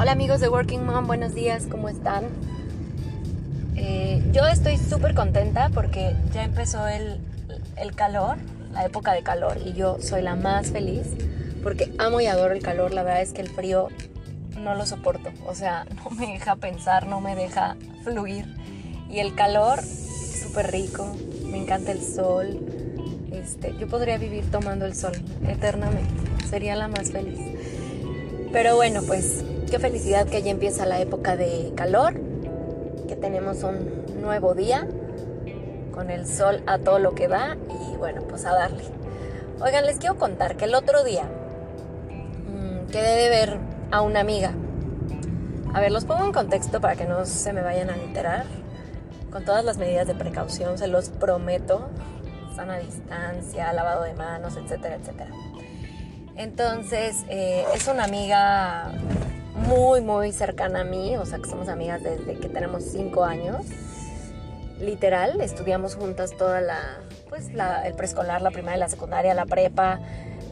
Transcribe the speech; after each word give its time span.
Hola 0.00 0.12
amigos 0.12 0.40
de 0.40 0.48
Working 0.48 0.86
Mom, 0.86 1.06
buenos 1.06 1.34
días, 1.34 1.66
¿cómo 1.70 1.90
están? 1.90 2.24
Eh, 3.76 4.24
yo 4.32 4.46
estoy 4.46 4.78
súper 4.78 5.14
contenta 5.14 5.68
porque 5.74 6.16
ya 6.32 6.42
empezó 6.42 6.88
el, 6.88 7.20
el 7.76 7.94
calor, 7.94 8.38
la 8.72 8.86
época 8.86 9.12
de 9.12 9.22
calor, 9.22 9.58
y 9.62 9.74
yo 9.74 9.98
soy 10.00 10.22
la 10.22 10.36
más 10.36 10.70
feliz 10.70 11.06
porque 11.62 11.92
amo 11.98 12.18
y 12.22 12.28
adoro 12.28 12.54
el 12.54 12.62
calor. 12.62 12.94
La 12.94 13.02
verdad 13.02 13.20
es 13.20 13.34
que 13.34 13.42
el 13.42 13.50
frío 13.50 13.88
no 14.58 14.74
lo 14.74 14.86
soporto, 14.86 15.32
o 15.46 15.54
sea, 15.54 15.84
no 16.02 16.10
me 16.12 16.28
deja 16.28 16.56
pensar, 16.56 17.06
no 17.06 17.20
me 17.20 17.36
deja 17.36 17.76
fluir. 18.02 18.46
Y 19.10 19.18
el 19.18 19.34
calor, 19.34 19.82
súper 19.82 20.72
rico, 20.72 21.14
me 21.44 21.58
encanta 21.58 21.92
el 21.92 22.00
sol. 22.02 22.58
Este, 23.32 23.76
yo 23.78 23.86
podría 23.86 24.16
vivir 24.16 24.50
tomando 24.50 24.86
el 24.86 24.94
sol 24.94 25.12
eternamente, 25.46 26.46
sería 26.48 26.74
la 26.74 26.88
más 26.88 27.10
feliz. 27.10 27.38
Pero 28.50 28.76
bueno, 28.76 29.02
pues 29.02 29.44
qué 29.70 29.78
felicidad 29.78 30.26
que 30.26 30.42
ya 30.42 30.50
empieza 30.50 30.84
la 30.84 30.98
época 30.98 31.36
de 31.36 31.72
calor, 31.76 32.14
que 33.06 33.14
tenemos 33.14 33.62
un 33.62 34.20
nuevo 34.20 34.54
día 34.54 34.86
con 35.92 36.10
el 36.10 36.26
sol 36.26 36.62
a 36.66 36.78
todo 36.78 36.98
lo 36.98 37.14
que 37.14 37.28
va 37.28 37.56
y 37.68 37.96
bueno, 37.96 38.22
pues 38.22 38.44
a 38.46 38.52
darle. 38.52 38.82
Oigan, 39.60 39.86
les 39.86 39.98
quiero 39.98 40.16
contar 40.16 40.56
que 40.56 40.64
el 40.64 40.74
otro 40.74 41.04
día 41.04 41.24
mmm, 42.48 42.90
quedé 42.90 43.22
de 43.22 43.28
ver 43.28 43.58
a 43.92 44.00
una 44.00 44.20
amiga. 44.20 44.52
A 45.72 45.80
ver, 45.80 45.92
los 45.92 46.04
pongo 46.04 46.24
en 46.24 46.32
contexto 46.32 46.80
para 46.80 46.96
que 46.96 47.04
no 47.04 47.24
se 47.24 47.52
me 47.52 47.62
vayan 47.62 47.90
a 47.90 47.96
enterar. 47.96 48.46
Con 49.30 49.44
todas 49.44 49.64
las 49.64 49.78
medidas 49.78 50.08
de 50.08 50.16
precaución, 50.16 50.78
se 50.78 50.88
los 50.88 51.10
prometo. 51.10 51.90
Sana 52.56 52.78
distancia, 52.78 53.72
lavado 53.72 54.02
de 54.02 54.14
manos, 54.14 54.56
etcétera, 54.56 54.96
etcétera. 54.96 55.30
Entonces, 56.34 57.24
eh, 57.28 57.64
es 57.72 57.86
una 57.86 58.04
amiga 58.04 58.90
muy, 59.54 60.00
muy 60.00 60.32
cercana 60.32 60.80
a 60.80 60.84
mí, 60.84 61.16
o 61.16 61.26
sea 61.26 61.38
que 61.38 61.48
somos 61.48 61.68
amigas 61.68 62.02
desde 62.02 62.34
que 62.34 62.48
tenemos 62.48 62.84
cinco 62.84 63.24
años. 63.24 63.66
Literal, 64.80 65.40
estudiamos 65.40 65.94
juntas 65.94 66.36
toda 66.36 66.60
la, 66.60 66.78
pues 67.28 67.52
la, 67.52 67.86
el 67.86 67.94
preescolar, 67.94 68.40
la 68.40 68.50
primaria, 68.50 68.78
la 68.78 68.88
secundaria, 68.88 69.34
la 69.34 69.44
prepa. 69.44 70.00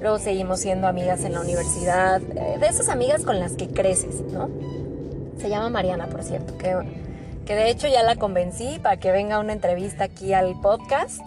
Luego 0.01 0.19
seguimos 0.19 0.61
siendo 0.61 0.87
amigas 0.87 1.25
en 1.25 1.33
la 1.33 1.41
universidad. 1.41 2.21
Eh, 2.37 2.59
de 2.59 2.67
esas 2.67 2.89
amigas 2.89 3.25
con 3.25 3.41
las 3.41 3.53
que 3.53 3.69
creces, 3.69 4.21
¿no? 4.33 4.51
Se 5.39 5.49
llama 5.49 5.71
Mariana, 5.71 6.09
por 6.09 6.23
cierto, 6.23 6.59
que, 6.59 6.77
que 7.47 7.55
de 7.55 7.71
hecho 7.71 7.89
ya 7.89 8.03
la 8.03 8.17
convencí 8.17 8.79
para 8.81 8.99
que 8.99 9.11
venga 9.13 9.39
una 9.39 9.53
entrevista 9.53 10.05
aquí 10.05 10.35
al 10.35 10.61
podcast 10.61 11.21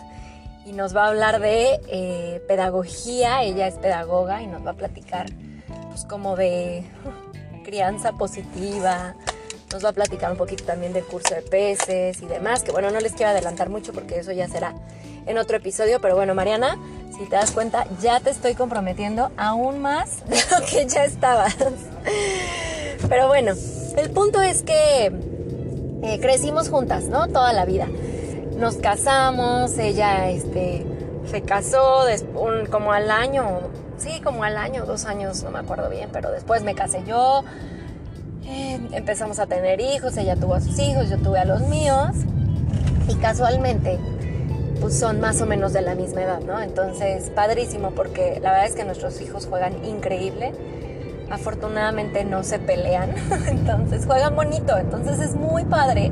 y 0.66 0.74
nos 0.74 0.96
va 0.96 1.06
a 1.06 1.08
hablar 1.08 1.40
de 1.40 1.82
eh, 1.88 2.42
pedagogía. 2.48 3.44
Ella 3.44 3.68
es 3.68 3.76
pedagoga 3.76 4.42
y 4.42 4.48
nos 4.48 4.66
va 4.66 4.72
a 4.72 4.76
platicar, 4.76 5.26
pues, 5.90 6.06
como 6.06 6.36
de 6.36 6.84
crianza 7.64 8.14
positiva. 8.14 9.16
Nos 9.72 9.86
va 9.86 9.90
a 9.90 9.94
platicar 9.94 10.32
un 10.32 10.38
poquito 10.38 10.66
también 10.66 10.92
del 10.94 11.06
curso 11.06 11.34
de 11.34 11.42
peces 11.42 12.22
y 12.22 12.26
demás, 12.26 12.64
que 12.64 12.72
bueno, 12.72 12.92
no 12.92 13.00
les 13.00 13.14
quiero 13.14 13.32
adelantar 13.32 13.70
mucho 13.70 13.94
porque 13.94 14.20
eso 14.20 14.32
ya 14.32 14.48
será 14.48 14.74
en 15.26 15.38
otro 15.38 15.58
episodio, 15.58 16.02
pero 16.02 16.16
bueno, 16.16 16.36
Mariana, 16.36 16.78
si 17.18 17.26
te 17.26 17.36
das 17.36 17.52
cuenta, 17.52 17.86
ya 18.02 18.20
te 18.20 18.32
estoy 18.32 18.56
comprometiendo 18.56 19.32
aún 19.38 19.80
más 19.80 20.26
de 20.28 20.38
lo 20.52 20.66
que 20.66 20.88
ya 20.88 21.06
estabas. 21.06 21.56
Pero 23.08 23.28
bueno, 23.28 23.54
el 23.98 24.10
punto 24.12 24.42
es 24.42 24.64
que 24.64 25.12
eh, 26.04 26.20
crecimos 26.20 26.70
juntas, 26.70 27.06
¿no? 27.06 27.28
Toda 27.28 27.54
la 27.54 27.66
vida. 27.66 27.88
Nos 28.58 28.76
casamos, 28.76 29.78
ella 29.78 30.30
este, 30.30 30.86
se 31.30 31.42
casó 31.42 32.06
como 32.70 32.92
al 32.92 33.10
año, 33.10 33.62
sí, 34.02 34.22
como 34.22 34.44
al 34.44 34.58
año, 34.58 34.86
dos 34.86 35.06
años, 35.06 35.44
no 35.44 35.52
me 35.52 35.60
acuerdo 35.60 35.90
bien, 35.90 36.10
pero 36.12 36.32
después 36.32 36.64
me 36.64 36.76
casé 36.76 37.04
yo. 37.06 37.44
Eh, 38.46 38.80
empezamos 38.92 39.40
a 39.40 39.46
tener 39.48 39.80
hijos, 39.80 40.18
ella 40.18 40.36
tuvo 40.36 40.56
a 40.56 40.62
sus 40.62 40.78
hijos, 40.80 41.10
yo 41.10 41.18
tuve 41.18 41.40
a 41.40 41.46
los 41.46 41.62
míos. 41.62 42.10
Y 43.08 43.16
casualmente, 43.16 44.00
pues 44.80 44.98
son 44.98 45.20
más 45.20 45.42
o 45.42 45.46
menos 45.46 45.74
de 45.74 45.82
la 45.82 45.96
misma 45.96 46.24
edad, 46.24 46.42
¿no? 46.42 46.60
Entonces, 46.60 47.30
padrísimo, 47.30 47.92
porque 47.92 48.40
la 48.42 48.52
verdad 48.52 48.68
es 48.68 48.76
que 48.76 48.84
nuestros 48.84 49.22
hijos 49.22 49.46
juegan 49.46 49.86
increíble. 49.86 50.54
Afortunadamente 51.32 52.26
no 52.26 52.44
se 52.44 52.60
pelean, 52.60 53.16
entonces 53.48 54.06
juegan 54.06 54.36
bonito, 54.36 54.78
entonces 54.78 55.20
es 55.20 55.36
muy 55.36 55.64
padre 55.64 56.12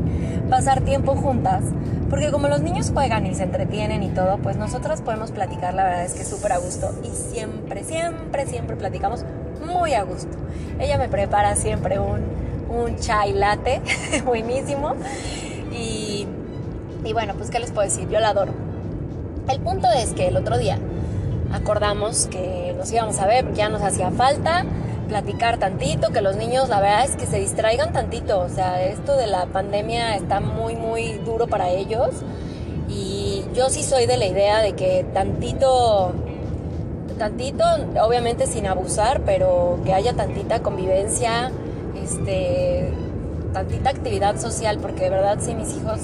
pasar 0.49 0.81
tiempo 0.81 1.15
juntas, 1.15 1.63
porque 2.09 2.31
como 2.31 2.47
los 2.47 2.61
niños 2.61 2.91
juegan 2.93 3.25
y 3.25 3.35
se 3.35 3.43
entretienen 3.43 4.01
y 4.01 4.09
todo, 4.09 4.37
pues 4.37 4.55
nosotras 4.55 5.01
podemos 5.01 5.31
platicar, 5.31 5.73
la 5.73 5.83
verdad 5.83 6.05
es 6.05 6.13
que 6.13 6.23
súper 6.23 6.53
a 6.53 6.57
gusto 6.57 6.93
y 7.03 7.09
siempre, 7.09 7.83
siempre, 7.83 8.47
siempre 8.47 8.77
platicamos 8.77 9.25
muy 9.65 9.93
a 9.93 10.03
gusto. 10.03 10.37
Ella 10.79 10.97
me 10.97 11.09
prepara 11.09 11.55
siempre 11.55 11.99
un, 11.99 12.21
un 12.69 12.95
chai 12.95 13.33
latte, 13.33 13.81
buenísimo, 14.25 14.93
y, 15.73 16.27
y 17.03 17.13
bueno, 17.13 17.33
pues 17.35 17.49
qué 17.49 17.59
les 17.59 17.71
puedo 17.71 17.87
decir, 17.87 18.07
yo 18.07 18.21
la 18.21 18.29
adoro. 18.29 18.53
El 19.49 19.59
punto 19.59 19.89
es 19.91 20.13
que 20.13 20.27
el 20.27 20.37
otro 20.37 20.57
día 20.57 20.79
acordamos 21.51 22.27
que 22.27 22.73
nos 22.77 22.91
íbamos 22.91 23.19
a 23.19 23.25
ver 23.25 23.53
ya 23.53 23.69
nos 23.69 23.81
hacía 23.81 24.11
falta 24.11 24.65
platicar 25.09 25.57
tantito, 25.57 26.11
que 26.11 26.21
los 26.21 26.37
niños 26.37 26.69
la 26.69 26.79
verdad 26.79 27.03
es 27.03 27.15
que 27.15 27.25
se 27.25 27.39
distraigan 27.39 27.91
tantito, 27.91 28.39
o 28.39 28.47
sea, 28.47 28.81
esto 28.83 29.17
de 29.17 29.27
la 29.27 29.47
pandemia 29.47 30.15
está 30.15 30.39
muy, 30.39 30.75
muy 30.75 31.13
duro 31.25 31.47
para 31.47 31.69
ellos 31.69 32.11
y 32.87 33.43
yo 33.53 33.69
sí 33.69 33.83
soy 33.83 34.05
de 34.05 34.17
la 34.17 34.27
idea 34.27 34.61
de 34.61 34.73
que 34.73 35.05
tantito, 35.13 36.13
tantito, 37.17 37.65
obviamente 38.01 38.47
sin 38.47 38.67
abusar, 38.67 39.21
pero 39.25 39.79
que 39.83 39.93
haya 39.93 40.13
tantita 40.13 40.61
convivencia, 40.61 41.51
este, 42.01 42.93
tantita 43.51 43.89
actividad 43.89 44.39
social, 44.39 44.77
porque 44.79 45.03
de 45.03 45.09
verdad 45.09 45.37
sí 45.39 45.55
mis 45.55 45.75
hijos 45.75 45.99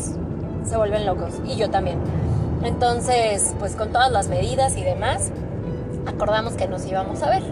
se 0.67 0.77
vuelven 0.77 1.05
locos 1.05 1.35
y 1.45 1.55
yo 1.55 1.69
también. 1.69 1.99
Entonces, 2.63 3.55
pues 3.59 3.75
con 3.75 3.91
todas 3.91 4.11
las 4.11 4.27
medidas 4.27 4.75
y 4.75 4.83
demás, 4.83 5.31
acordamos 6.07 6.53
que 6.53 6.67
nos 6.67 6.85
íbamos 6.85 7.21
a 7.21 7.29
ver. 7.29 7.43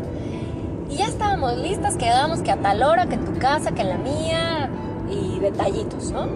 Y 0.90 0.98
ya 0.98 1.08
estábamos 1.08 1.58
listas, 1.58 1.96
quedábamos 1.96 2.42
que 2.42 2.52
a 2.52 2.58
tal 2.58 2.84
hora, 2.84 3.08
que 3.08 3.16
en 3.16 3.26
tu 3.26 3.38
casa, 3.40 3.72
que 3.72 3.82
en 3.82 3.90
la 3.90 3.98
mía, 3.98 4.70
y 5.10 5.40
detallitos, 5.40 6.12
¿no? 6.12 6.28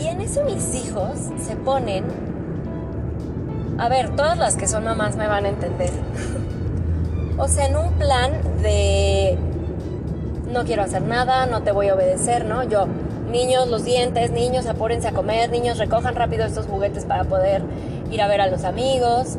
Y 0.00 0.06
en 0.06 0.20
eso 0.20 0.44
mis 0.44 0.74
hijos 0.74 1.18
se 1.38 1.56
ponen, 1.56 2.04
a 3.78 3.88
ver, 3.88 4.14
todas 4.14 4.38
las 4.38 4.56
que 4.56 4.66
son 4.66 4.84
mamás 4.84 5.16
me 5.16 5.26
van 5.26 5.44
a 5.44 5.48
entender. 5.48 5.90
o 7.38 7.48
sea, 7.48 7.66
en 7.66 7.76
un 7.76 7.92
plan 7.94 8.32
de, 8.62 9.38
no 10.52 10.64
quiero 10.64 10.82
hacer 10.82 11.02
nada, 11.02 11.46
no 11.46 11.62
te 11.62 11.72
voy 11.72 11.88
a 11.88 11.94
obedecer, 11.94 12.44
¿no? 12.44 12.62
Yo, 12.62 12.86
niños, 13.30 13.68
los 13.68 13.84
dientes, 13.84 14.30
niños, 14.30 14.66
apúrense 14.66 15.08
a 15.08 15.12
comer, 15.12 15.50
niños, 15.50 15.78
recojan 15.78 16.14
rápido 16.14 16.44
estos 16.44 16.66
juguetes 16.66 17.04
para 17.04 17.24
poder 17.24 17.62
ir 18.10 18.22
a 18.22 18.28
ver 18.28 18.40
a 18.40 18.46
los 18.46 18.64
amigos. 18.64 19.36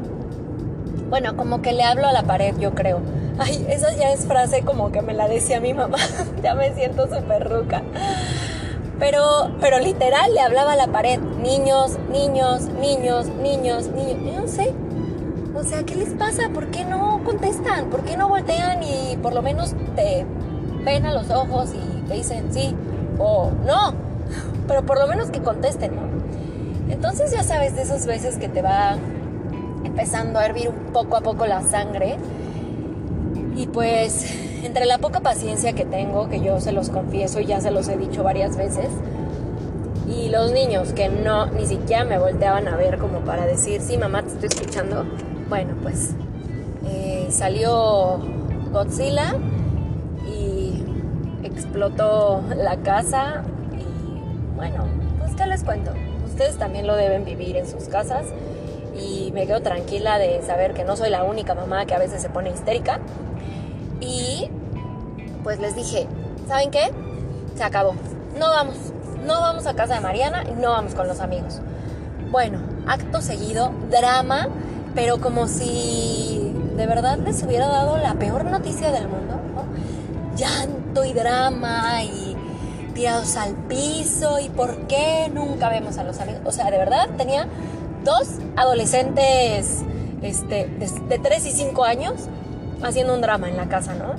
Bueno, 1.10 1.36
como 1.36 1.62
que 1.62 1.72
le 1.72 1.84
hablo 1.84 2.08
a 2.08 2.14
la 2.14 2.24
pared, 2.24 2.56
yo 2.60 2.76
creo. 2.76 3.00
Ay, 3.40 3.66
esa 3.70 3.94
ya 3.94 4.12
es 4.12 4.26
frase 4.26 4.64
como 4.64 4.92
que 4.92 5.02
me 5.02 5.14
la 5.14 5.30
decía 5.30 5.62
mi 5.62 5.74
mamá. 5.74 5.98
ya 6.44 6.56
me 6.56 6.74
siento 6.74 7.04
súper 7.04 7.50
ruca. 7.50 7.84
Pero, 9.00 9.52
pero 9.62 9.80
literal 9.80 10.34
le 10.34 10.42
hablaba 10.42 10.74
a 10.74 10.76
la 10.76 10.88
pared. 10.88 11.20
Niños, 11.20 11.98
niños, 12.12 12.64
niños, 12.82 13.28
niños, 13.42 13.88
niños. 13.88 14.34
Yo 14.34 14.42
no 14.42 14.48
sé. 14.48 14.74
O 15.56 15.64
sea, 15.64 15.84
¿qué 15.84 15.96
les 15.96 16.10
pasa? 16.10 16.50
¿Por 16.54 16.68
qué 16.68 16.84
no 16.84 17.22
contestan? 17.24 17.90
¿Por 17.90 18.04
qué 18.04 18.18
no 18.18 18.28
voltean 18.28 18.84
y 18.84 19.18
por 19.22 19.34
lo 19.34 19.42
menos 19.42 19.74
te 19.96 20.26
ven 20.84 21.06
a 21.06 21.14
los 21.14 21.30
ojos 21.32 21.70
y 21.74 22.02
te 22.10 22.16
dicen 22.16 22.54
sí 22.54 22.76
o 23.18 23.52
no? 23.66 23.94
Pero 24.68 24.86
por 24.86 25.00
lo 25.00 25.08
menos 25.08 25.32
que 25.32 25.42
contesten, 25.42 25.96
¿no? 25.96 26.02
Entonces 26.90 27.32
ya 27.32 27.44
sabes 27.44 27.76
de 27.76 27.84
esas 27.84 28.06
veces 28.06 28.38
que 28.38 28.50
te 28.50 28.62
va 28.62 28.98
empezando 29.86 30.40
a 30.40 30.46
hervir 30.46 30.72
poco 30.92 31.16
a 31.16 31.22
poco 31.22 31.46
la 31.46 31.62
sangre. 31.62 32.18
Y 33.56 33.68
pues 33.68 34.26
entre 34.64 34.86
la 34.86 34.98
poca 34.98 35.20
paciencia 35.20 35.74
que 35.74 35.86
tengo, 35.86 36.30
que 36.30 36.42
yo 36.42 36.60
se 36.60 36.72
los 36.72 36.90
confieso 36.90 37.40
y 37.40 37.46
ya 37.46 37.62
se 37.62 37.72
los 37.72 37.88
he 37.88 37.98
dicho 37.98 38.24
varias 38.24 38.56
veces, 38.58 38.88
y 40.10 40.30
los 40.30 40.52
niños 40.52 40.94
que 40.94 41.08
no, 41.10 41.46
ni 41.48 41.66
siquiera 41.66 42.04
me 42.04 42.18
volteaban 42.18 42.68
a 42.68 42.76
ver 42.76 42.98
como 42.98 43.20
para 43.20 43.46
decir, 43.46 43.82
sí, 43.82 43.98
mamá, 43.98 44.24
te 44.24 44.30
estoy 44.30 44.48
escuchando. 44.48 45.06
Bueno, 45.50 45.76
pues 45.84 46.12
eh, 46.88 47.28
salió 47.30 48.20
Godzilla 48.72 49.36
y 50.28 50.84
explotó 51.44 52.42
la 52.56 52.78
casa 52.78 53.44
y 53.74 54.56
bueno, 54.56 54.86
pues 55.20 55.36
qué 55.36 55.46
les 55.46 55.64
cuento. 55.64 55.92
Ustedes 56.26 56.58
también 56.58 56.88
lo 56.88 56.96
deben 56.96 57.24
vivir 57.24 57.58
en 57.58 57.68
sus 57.68 57.86
casas 57.86 58.26
y 59.00 59.32
me 59.34 59.46
quedo 59.46 59.62
tranquila 59.62 60.18
de 60.18 60.42
saber 60.42 60.74
que 60.74 60.84
no 60.84 60.96
soy 60.98 61.10
la 61.10 61.24
única 61.24 61.54
mamá 61.54 61.86
que 61.86 61.94
a 61.94 62.00
veces 62.00 62.22
se 62.22 62.30
pone 62.30 62.50
histérica. 62.50 63.00
Y 64.00 64.50
pues 65.44 65.60
les 65.60 65.76
dije, 65.76 66.08
¿saben 66.48 66.72
qué? 66.72 66.92
Se 67.56 67.64
acabó. 67.64 67.94
No 68.38 68.50
vamos. 68.50 68.76
No 69.26 69.42
vamos 69.42 69.68
a 69.68 69.76
casa 69.76 69.96
de 69.96 70.02
Mariana 70.02 70.44
y 70.50 70.54
no 70.54 70.72
vamos 70.72 70.96
con 70.96 71.08
los 71.08 71.20
amigos. 71.20 71.60
Bueno, 72.32 72.60
acto 72.88 73.22
seguido, 73.22 73.72
drama, 73.90 74.48
pero 74.96 75.20
como 75.20 75.48
si 75.48 76.54
de 76.76 76.86
verdad 76.86 77.18
les 77.20 77.44
hubiera 77.44 77.68
dado 77.68 77.98
la 77.98 78.16
peor 78.16 78.46
noticia 78.46 78.92
del 78.92 79.08
mundo. 79.08 79.36
¿no? 79.56 80.38
Llanto 80.38 81.04
y 81.04 81.14
drama 81.14 82.04
y 82.04 82.38
tirados 82.94 83.36
al 83.36 83.54
piso 83.56 84.40
y 84.40 84.50
por 84.50 84.88
qué 84.88 85.30
nunca 85.34 85.70
vemos 85.70 85.98
a 85.98 86.04
los 86.04 86.20
amigos. 86.20 86.42
O 86.46 86.52
sea, 86.52 86.72
de 86.72 86.78
verdad 86.78 87.10
tenía 87.18 87.48
dos 88.04 88.28
adolescentes 88.56 89.84
este, 90.22 90.68
de, 90.68 90.90
de 91.08 91.20
3 91.20 91.46
y 91.46 91.52
5 91.52 91.84
años 91.84 92.14
haciendo 92.84 93.14
un 93.14 93.22
drama 93.22 93.50
en 93.50 93.58
la 93.58 93.68
casa, 93.68 93.94
¿no? 93.94 94.14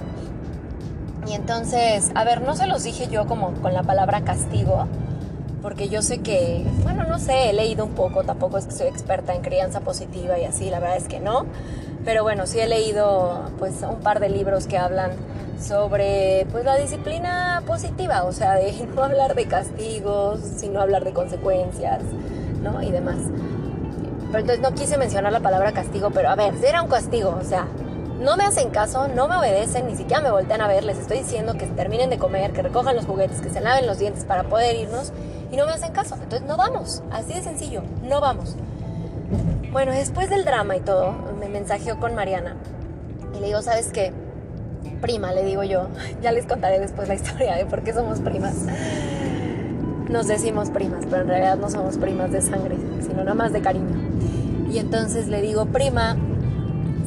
Y 1.30 1.34
entonces, 1.34 2.10
a 2.14 2.24
ver, 2.24 2.42
no 2.42 2.56
se 2.56 2.66
los 2.66 2.82
dije 2.82 3.08
yo 3.08 3.26
como 3.26 3.52
con 3.54 3.74
la 3.74 3.82
palabra 3.82 4.22
castigo, 4.22 4.86
porque 5.62 5.88
yo 5.88 6.02
sé 6.02 6.18
que, 6.18 6.64
bueno, 6.82 7.04
no 7.04 7.18
sé, 7.18 7.50
he 7.50 7.52
leído 7.52 7.84
un 7.84 7.92
poco, 7.92 8.24
tampoco 8.24 8.58
es 8.58 8.66
soy 8.74 8.86
experta 8.86 9.34
en 9.34 9.42
crianza 9.42 9.80
positiva 9.80 10.38
y 10.38 10.44
así, 10.44 10.70
la 10.70 10.80
verdad 10.80 10.96
es 10.96 11.08
que 11.08 11.20
no, 11.20 11.44
pero 12.04 12.22
bueno, 12.22 12.46
sí 12.46 12.58
he 12.58 12.66
leído 12.66 13.50
pues 13.58 13.74
un 13.82 14.00
par 14.00 14.20
de 14.20 14.30
libros 14.30 14.66
que 14.66 14.78
hablan 14.78 15.10
sobre 15.60 16.46
pues 16.50 16.64
la 16.64 16.76
disciplina 16.76 17.62
positiva, 17.66 18.24
o 18.24 18.32
sea, 18.32 18.54
de 18.54 18.72
no 18.94 19.04
hablar 19.04 19.34
de 19.34 19.44
castigos, 19.46 20.40
sino 20.56 20.80
hablar 20.80 21.04
de 21.04 21.12
consecuencias, 21.12 22.02
¿no? 22.62 22.82
Y 22.82 22.90
demás. 22.90 23.18
Pero 24.28 24.40
entonces 24.40 24.60
no 24.60 24.74
quise 24.74 24.96
mencionar 24.96 25.32
la 25.32 25.40
palabra 25.40 25.72
castigo, 25.72 26.10
pero 26.10 26.30
a 26.30 26.36
ver, 26.36 26.54
era 26.64 26.82
un 26.82 26.88
castigo, 26.88 27.36
o 27.38 27.44
sea, 27.44 27.66
no 28.20 28.36
me 28.36 28.44
hacen 28.44 28.70
caso, 28.70 29.08
no 29.08 29.28
me 29.28 29.36
obedecen, 29.36 29.86
ni 29.86 29.96
siquiera 29.96 30.20
me 30.20 30.30
voltean 30.30 30.60
a 30.60 30.68
ver, 30.68 30.84
les 30.84 30.98
estoy 30.98 31.18
diciendo 31.18 31.54
que 31.54 31.66
terminen 31.66 32.10
de 32.10 32.18
comer, 32.18 32.52
que 32.52 32.60
recojan 32.62 32.94
los 32.94 33.06
juguetes, 33.06 33.40
que 33.40 33.48
se 33.48 33.60
laven 33.60 33.86
los 33.86 33.98
dientes 33.98 34.24
para 34.24 34.44
poder 34.44 34.76
irnos 34.76 35.12
y 35.50 35.56
no 35.56 35.64
me 35.64 35.72
hacen 35.72 35.92
caso. 35.92 36.16
Entonces 36.22 36.46
no 36.46 36.56
vamos, 36.56 37.02
así 37.10 37.32
de 37.32 37.42
sencillo, 37.42 37.82
no 38.02 38.20
vamos. 38.20 38.56
Bueno, 39.72 39.92
después 39.92 40.28
del 40.28 40.44
drama 40.44 40.76
y 40.76 40.80
todo, 40.80 41.12
me 41.38 41.48
mensajeó 41.48 41.98
con 41.98 42.14
Mariana 42.14 42.56
y 43.34 43.40
le 43.40 43.46
digo, 43.46 43.62
¿sabes 43.62 43.90
qué? 43.90 44.12
Prima, 45.00 45.32
le 45.32 45.44
digo 45.44 45.62
yo, 45.62 45.88
ya 46.22 46.32
les 46.32 46.44
contaré 46.44 46.78
después 46.78 47.08
la 47.08 47.14
historia 47.14 47.56
de 47.56 47.64
por 47.64 47.82
qué 47.82 47.94
somos 47.94 48.20
primas. 48.20 48.54
Nos 50.10 50.26
decimos 50.26 50.70
primas, 50.70 51.06
pero 51.08 51.22
en 51.22 51.28
realidad 51.28 51.56
no 51.56 51.70
somos 51.70 51.96
primas 51.96 52.32
de 52.32 52.42
sangre, 52.42 52.76
sino 53.00 53.18
nada 53.18 53.34
más 53.34 53.52
de 53.52 53.62
cariño. 53.62 53.96
Y 54.70 54.78
entonces 54.78 55.28
le 55.28 55.40
digo, 55.40 55.66
prima, 55.66 56.16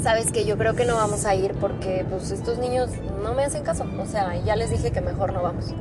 sabes 0.03 0.33
que 0.33 0.43
yo 0.43 0.57
creo 0.57 0.75
que 0.75 0.85
no 0.85 0.97
vamos 0.97 1.25
a 1.25 1.33
ir 1.33 1.53
porque 1.53 2.05
pues 2.09 2.29
estos 2.31 2.57
niños 2.57 2.89
no 3.23 3.33
me 3.33 3.45
hacen 3.45 3.63
caso. 3.63 3.85
O 3.97 4.05
sea, 4.05 4.35
ya 4.43 4.55
les 4.55 4.69
dije 4.69 4.91
que 4.91 5.01
mejor 5.01 5.31
no 5.31 5.41
vamos. 5.41 5.73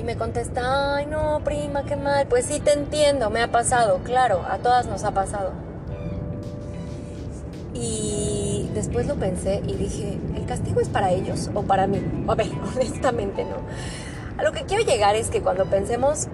Y 0.00 0.02
me 0.02 0.16
contesta, 0.16 0.96
ay 0.96 1.06
no, 1.06 1.40
prima, 1.44 1.84
qué 1.84 1.96
mal. 1.96 2.26
Pues 2.26 2.46
sí 2.46 2.60
te 2.60 2.72
entiendo, 2.72 3.28
me 3.28 3.42
ha 3.42 3.52
pasado, 3.52 4.00
claro, 4.02 4.42
a 4.48 4.58
todas 4.58 4.86
nos 4.86 5.04
ha 5.04 5.12
pasado. 5.12 5.52
Y 7.74 8.70
después 8.72 9.06
lo 9.06 9.16
pensé 9.16 9.60
y 9.66 9.74
dije, 9.74 10.18
¿el 10.34 10.46
castigo 10.46 10.80
es 10.80 10.88
para 10.88 11.12
ellos 11.12 11.50
o 11.54 11.62
para 11.62 11.86
mí? 11.86 12.02
A 12.26 12.34
ver, 12.34 12.48
honestamente 12.74 13.44
no. 13.44 13.56
A 14.38 14.44
lo 14.44 14.52
que 14.52 14.64
quiero 14.64 14.82
llegar 14.82 15.14
es 15.14 15.28
que 15.28 15.42
cuando 15.42 15.66
pensemos 15.66 16.28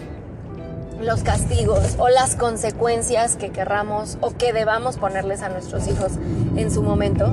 los 1.02 1.22
castigos 1.22 1.96
o 1.98 2.08
las 2.08 2.36
consecuencias 2.36 3.36
que 3.36 3.50
querramos 3.50 4.18
o 4.20 4.30
que 4.30 4.52
debamos 4.52 4.96
ponerles 4.96 5.42
a 5.42 5.48
nuestros 5.48 5.88
hijos 5.88 6.12
en 6.56 6.70
su 6.70 6.82
momento, 6.82 7.32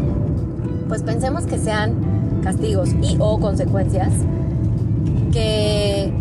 pues 0.87 1.03
pensemos 1.03 1.45
que 1.45 1.57
sean 1.57 2.41
castigos 2.43 2.89
y 3.01 3.17
o 3.19 3.39
consecuencias 3.39 4.11
que, 5.31 6.11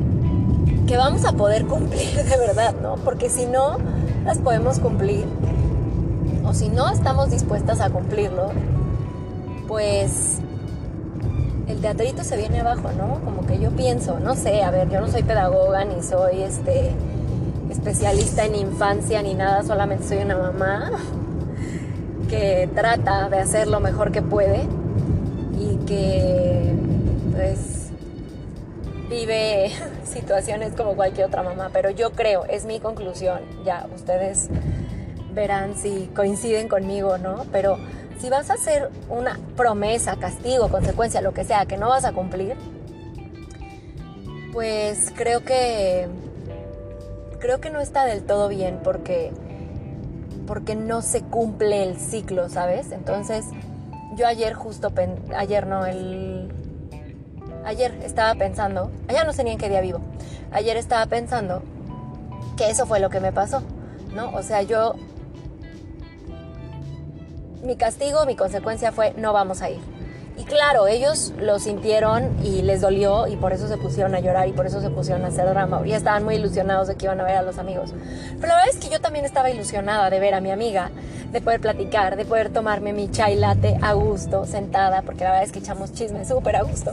que 0.87 0.97
vamos 0.97 1.25
a 1.25 1.33
poder 1.33 1.67
cumplir 1.67 2.15
de 2.17 2.37
verdad, 2.37 2.75
¿no? 2.83 2.97
Porque 2.97 3.31
si 3.31 3.47
no 3.47 3.79
las 4.25 4.39
podemos 4.39 4.79
cumplir 4.79 5.25
o 6.45 6.53
si 6.53 6.69
no 6.69 6.91
estamos 6.91 7.31
dispuestas 7.31 7.81
a 7.81 7.91
cumplirlo, 7.91 8.51
pues 9.67 10.39
el 11.67 11.81
teatrito 11.81 12.25
se 12.25 12.37
viene 12.37 12.61
abajo, 12.61 12.91
¿no? 12.97 13.21
Como 13.25 13.47
que 13.47 13.59
yo 13.59 13.71
pienso, 13.71 14.19
no 14.19 14.35
sé, 14.35 14.63
a 14.63 14.71
ver, 14.71 14.89
yo 14.89 15.01
no 15.01 15.09
soy 15.09 15.23
pedagoga 15.23 15.85
ni 15.85 16.03
soy 16.03 16.43
este 16.43 16.95
especialista 17.71 18.45
en 18.45 18.55
infancia 18.55 19.23
ni 19.23 19.35
nada, 19.35 19.63
solamente 19.63 20.05
soy 20.05 20.19
una 20.19 20.37
mamá 20.37 20.91
que 22.29 22.69
trata 22.75 23.29
de 23.29 23.39
hacer 23.39 23.69
lo 23.69 23.81
mejor 23.81 24.13
que 24.13 24.23
puede 24.23 24.67
y 25.59 25.77
que 25.87 26.75
pues 27.33 27.89
vive 29.09 29.71
situaciones 30.05 30.73
como 30.75 30.95
cualquier 30.95 31.27
otra 31.27 31.43
mamá, 31.43 31.71
pero 31.73 31.91
yo 31.91 32.13
creo, 32.13 32.45
es 32.45 32.65
mi 32.65 32.81
conclusión, 32.81 33.41
ya 33.65 33.87
ustedes 33.95 34.49
verán 35.35 35.77
si 35.77 36.11
coinciden 36.15 36.69
conmigo, 36.69 37.19
¿no? 37.19 37.47
Pero 37.53 37.79
si 38.19 38.29
vas 38.29 38.51
a 38.51 38.55
hacer 38.55 38.91
una 39.09 39.39
promesa, 39.57 40.17
castigo, 40.17 40.69
consecuencia, 40.69 41.21
lo 41.21 41.33
que 41.33 41.45
sea, 41.45 41.67
que 41.67 41.77
no 41.77 41.89
vas 41.89 42.05
a 42.05 42.13
cumplir, 42.13 42.57
pues 44.53 45.13
creo 45.15 45.45
que 45.45 46.09
creo 47.39 47.61
que 47.61 47.71
no 47.71 47.81
está 47.81 48.05
del 48.05 48.23
todo 48.23 48.49
bien 48.49 48.81
porque, 48.83 49.33
porque 50.47 50.75
no 50.75 51.03
se 51.03 51.23
cumple 51.23 51.83
el 51.83 51.97
ciclo, 51.97 52.49
¿sabes? 52.49 52.93
Entonces, 52.93 53.47
yo 54.17 54.27
ayer 54.27 54.55
justo, 54.55 54.93
ayer 55.37 55.67
no, 55.67 55.87
el... 55.87 56.53
Ayer 57.65 57.99
estaba 58.03 58.35
pensando, 58.35 58.91
allá 59.09 59.25
no 59.25 59.33
sé 59.33 59.45
ni 59.45 59.51
en 59.51 59.59
qué 59.59 59.69
día 59.69 59.81
vivo, 59.81 60.01
ayer 60.53 60.77
estaba 60.77 61.05
pensando 61.07 61.63
que 62.57 62.71
eso 62.71 62.87
fue 62.87 62.99
lo 62.99 63.11
que 63.11 63.21
me 63.21 63.33
pasó, 63.33 63.63
¿no? 64.15 64.31
O 64.31 64.43
sea, 64.43 64.63
yo... 64.63 64.95
Mi 67.63 67.77
castigo, 67.77 68.25
mi 68.25 68.37
consecuencia 68.37 68.93
fue 68.93 69.13
no 69.15 69.33
vamos 69.33 69.63
a 69.63 69.71
ir 69.71 69.98
y 70.39 70.45
claro, 70.45 70.87
ellos 70.87 71.33
lo 71.41 71.59
sintieron 71.59 72.37
y 72.45 72.63
les 72.63 72.81
dolió 72.81 73.27
y 73.27 73.35
por 73.35 73.53
eso 73.53 73.67
se 73.67 73.77
pusieron 73.77 74.15
a 74.15 74.21
llorar 74.21 74.47
y 74.47 74.53
por 74.53 74.67
eso 74.67 74.81
se 74.81 74.89
pusieron 74.89 75.25
a 75.25 75.29
hacer 75.29 75.49
drama. 75.49 75.83
Y 75.85 75.93
estaban 75.93 76.23
muy 76.23 76.37
ilusionados 76.37 76.87
de 76.87 76.95
que 76.95 77.07
iban 77.07 77.21
a 77.21 77.25
ver 77.25 77.37
a 77.39 77.43
los 77.43 77.59
amigos. 77.59 77.93
Pero 78.37 78.47
la 78.47 78.55
verdad 78.55 78.71
es 78.73 78.77
que 78.77 78.89
yo 78.89 79.01
también 79.01 79.25
estaba 79.25 79.51
ilusionada 79.51 80.11
de 80.11 80.21
ver 80.21 80.35
a 80.35 80.41
mi 80.41 80.53
amiga, 80.53 80.93
de 81.33 81.41
poder 81.41 81.61
platicar, 81.61 82.17
de 82.17 82.25
poder 82.25 82.51
tomarme 82.51 82.93
mi 82.93 83.11
chai 83.11 83.35
latte 83.35 83.79
a 83.83 83.95
gusto, 83.95 84.47
sentada, 84.47 85.03
porque 85.03 85.25
la 85.25 85.31
verdad 85.31 85.45
es 85.45 85.51
que 85.51 85.59
echamos 85.59 85.93
chisme 85.93 86.25
súper 86.25 86.55
a 86.55 86.63
gusto. 86.63 86.93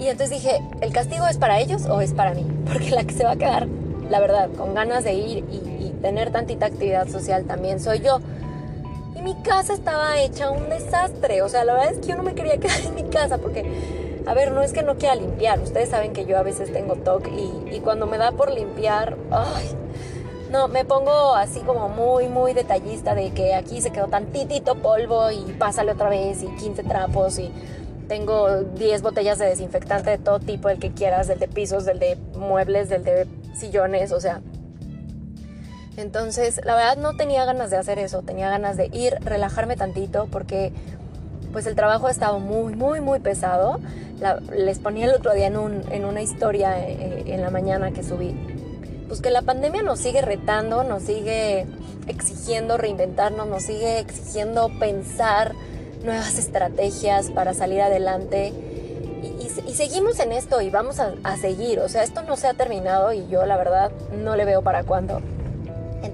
Y 0.00 0.06
entonces 0.06 0.30
dije, 0.30 0.62
¿el 0.80 0.90
castigo 0.90 1.26
es 1.26 1.36
para 1.36 1.58
ellos 1.58 1.84
o 1.84 2.00
es 2.00 2.14
para 2.14 2.32
mí? 2.32 2.46
Porque 2.72 2.92
la 2.92 3.04
que 3.04 3.12
se 3.12 3.24
va 3.24 3.32
a 3.32 3.36
quedar, 3.36 3.66
la 4.08 4.20
verdad, 4.20 4.48
con 4.56 4.72
ganas 4.72 5.04
de 5.04 5.12
ir 5.12 5.44
y, 5.50 5.56
y 5.56 5.94
tener 6.00 6.30
tantita 6.30 6.64
actividad 6.64 7.08
social 7.08 7.44
también 7.44 7.78
soy 7.78 8.00
yo. 8.00 8.20
Y 9.18 9.22
mi 9.22 9.34
casa 9.42 9.74
estaba 9.74 10.20
hecha 10.20 10.50
un 10.50 10.68
desastre. 10.68 11.42
O 11.42 11.48
sea, 11.48 11.64
la 11.64 11.74
verdad 11.74 11.92
es 11.92 11.98
que 11.98 12.08
yo 12.08 12.16
no 12.16 12.22
me 12.22 12.34
quería 12.34 12.58
quedar 12.58 12.80
en 12.86 12.94
mi 12.94 13.04
casa 13.04 13.38
porque, 13.38 13.64
a 14.26 14.34
ver, 14.34 14.52
no 14.52 14.62
es 14.62 14.72
que 14.72 14.82
no 14.82 14.96
quiera 14.96 15.14
limpiar. 15.14 15.58
Ustedes 15.60 15.88
saben 15.88 16.12
que 16.12 16.24
yo 16.24 16.38
a 16.38 16.42
veces 16.42 16.72
tengo 16.72 16.94
TOC 16.94 17.28
y, 17.72 17.80
cuando 17.80 18.06
me 18.06 18.18
da 18.18 18.32
por 18.32 18.52
limpiar, 18.52 19.16
ay, 19.30 19.70
no, 20.50 20.68
me 20.68 20.84
pongo 20.84 21.34
así 21.34 21.60
como 21.60 21.88
muy, 21.88 22.28
muy 22.28 22.52
detallista 22.52 23.14
de 23.14 23.30
que 23.30 23.54
aquí 23.54 23.80
se 23.80 23.90
quedó 23.90 24.06
tantitito 24.06 24.76
polvo 24.76 25.30
y 25.30 25.52
pásale 25.58 25.92
otra 25.92 26.08
vez 26.08 26.42
y 26.42 26.46
15 26.46 26.82
trapos 26.84 27.38
y 27.38 27.50
tengo 28.08 28.62
10 28.62 29.02
botellas 29.02 29.38
de 29.38 29.46
desinfectante 29.46 30.10
de 30.10 30.18
todo 30.18 30.40
tipo, 30.40 30.70
el 30.70 30.78
que 30.78 30.92
quieras, 30.92 31.28
del 31.28 31.38
de 31.38 31.48
pisos, 31.48 31.84
del 31.84 31.98
de 31.98 32.16
muebles, 32.36 32.88
del 32.88 33.04
de 33.04 33.26
sillones, 33.54 34.12
o 34.12 34.20
sea, 34.20 34.40
entonces, 35.98 36.60
la 36.64 36.76
verdad 36.76 36.96
no 36.96 37.16
tenía 37.16 37.44
ganas 37.44 37.70
de 37.70 37.76
hacer 37.76 37.98
eso, 37.98 38.22
tenía 38.22 38.48
ganas 38.48 38.76
de 38.76 38.86
ir, 38.92 39.16
relajarme 39.20 39.74
tantito 39.74 40.28
porque 40.30 40.72
pues 41.52 41.66
el 41.66 41.74
trabajo 41.74 42.06
ha 42.06 42.10
estado 42.12 42.38
muy, 42.38 42.76
muy, 42.76 43.00
muy 43.00 43.18
pesado. 43.18 43.80
les 44.54 44.78
ponía 44.78 45.06
el 45.06 45.12
otro 45.12 45.34
día 45.34 45.48
en, 45.48 45.56
un, 45.56 45.82
en 45.90 46.04
una 46.04 46.22
historia 46.22 46.78
eh, 46.78 47.24
en 47.26 47.40
la 47.40 47.50
mañana 47.50 47.90
que 47.90 48.04
subí, 48.04 48.32
pues 49.08 49.20
que 49.20 49.30
la 49.30 49.42
pandemia 49.42 49.82
nos 49.82 49.98
sigue 49.98 50.22
retando, 50.22 50.84
nos 50.84 51.02
sigue 51.02 51.66
exigiendo 52.06 52.76
reinventarnos, 52.76 53.48
nos 53.48 53.64
sigue 53.64 53.98
exigiendo 53.98 54.70
pensar 54.78 55.52
nuevas 56.04 56.38
estrategias 56.38 57.30
para 57.32 57.54
salir 57.54 57.80
adelante. 57.80 58.52
Y, 59.66 59.74
seguimos 59.74 60.18
en 60.18 60.32
esto 60.32 60.60
y 60.60 60.70
vamos 60.70 60.98
a, 60.98 61.14
a 61.22 61.36
seguir. 61.36 61.78
O 61.80 61.88
sea, 61.88 62.02
esto 62.02 62.22
no 62.22 62.36
se 62.36 62.48
ha 62.48 62.54
terminado 62.54 63.12
y 63.12 63.28
yo 63.28 63.46
la 63.46 63.56
verdad 63.56 63.92
no 64.12 64.34
le 64.34 64.44
veo 64.44 64.62
para 64.62 64.82
cuándo. 64.82 65.20